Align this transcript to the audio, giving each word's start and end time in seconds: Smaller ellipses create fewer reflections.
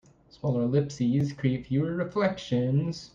Smaller 0.31 0.63
ellipses 0.63 1.31
create 1.31 1.67
fewer 1.67 1.93
reflections. 1.95 3.09